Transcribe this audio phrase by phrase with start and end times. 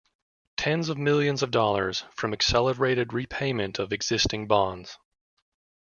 [0.57, 4.97] Tens of millions of dollars-from accelerated repayment of existing bonds.